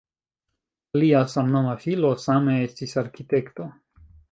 Lia 1.01 1.19
samnoma 1.33 1.77
filo 1.85 2.11
same 2.25 2.57
estis 2.71 2.99
arkitekto. 3.05 3.71